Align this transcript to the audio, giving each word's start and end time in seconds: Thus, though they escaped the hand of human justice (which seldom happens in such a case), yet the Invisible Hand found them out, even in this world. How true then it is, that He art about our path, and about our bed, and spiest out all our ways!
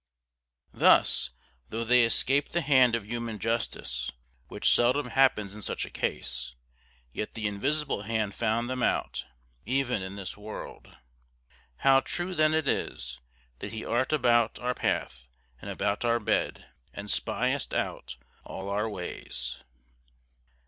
Thus, 0.73 1.29
though 1.69 1.83
they 1.83 2.03
escaped 2.03 2.53
the 2.53 2.61
hand 2.61 2.95
of 2.95 3.05
human 3.05 3.37
justice 3.37 4.11
(which 4.47 4.67
seldom 4.67 5.11
happens 5.11 5.53
in 5.53 5.61
such 5.61 5.85
a 5.85 5.91
case), 5.91 6.55
yet 7.11 7.35
the 7.35 7.45
Invisible 7.45 8.01
Hand 8.01 8.33
found 8.33 8.67
them 8.67 8.81
out, 8.81 9.25
even 9.63 10.01
in 10.01 10.15
this 10.15 10.35
world. 10.35 10.95
How 11.75 11.99
true 11.99 12.33
then 12.33 12.55
it 12.55 12.67
is, 12.67 13.19
that 13.59 13.73
He 13.73 13.85
art 13.85 14.11
about 14.11 14.57
our 14.57 14.73
path, 14.73 15.27
and 15.61 15.69
about 15.69 16.03
our 16.03 16.19
bed, 16.19 16.65
and 16.91 17.07
spiest 17.07 17.71
out 17.71 18.17
all 18.43 18.69
our 18.69 18.89
ways! 18.89 19.61